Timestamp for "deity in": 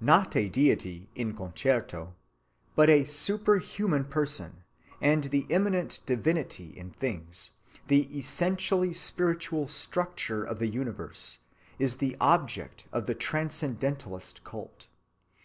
0.48-1.36